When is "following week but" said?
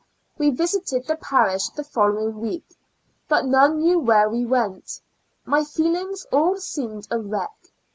1.83-3.45